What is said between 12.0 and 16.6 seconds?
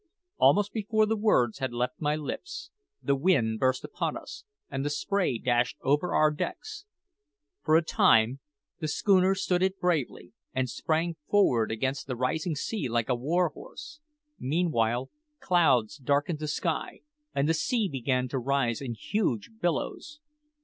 the rising sea like a war horse. Meanwhile clouds darkened the